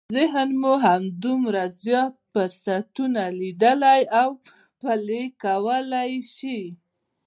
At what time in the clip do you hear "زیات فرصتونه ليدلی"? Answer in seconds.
1.81-4.01